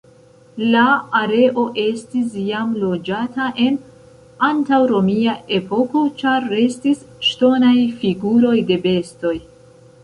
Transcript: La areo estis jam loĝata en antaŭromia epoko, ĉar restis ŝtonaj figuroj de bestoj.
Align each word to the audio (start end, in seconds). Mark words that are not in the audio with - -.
La 0.75 0.83
areo 1.17 1.65
estis 1.81 2.31
jam 2.47 2.71
loĝata 2.85 3.51
en 3.67 3.77
antaŭromia 4.49 5.37
epoko, 5.61 6.05
ĉar 6.23 6.51
restis 6.57 7.07
ŝtonaj 7.31 7.77
figuroj 8.03 8.59
de 8.73 8.83
bestoj. 8.91 9.39